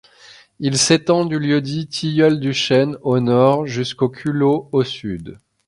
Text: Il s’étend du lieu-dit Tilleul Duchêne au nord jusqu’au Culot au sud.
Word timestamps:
Il 0.59 0.79
s’étend 0.79 1.25
du 1.25 1.37
lieu-dit 1.37 1.85
Tilleul 1.87 2.39
Duchêne 2.39 2.97
au 3.03 3.19
nord 3.19 3.67
jusqu’au 3.67 4.09
Culot 4.09 4.67
au 4.71 4.83
sud. 4.83 5.37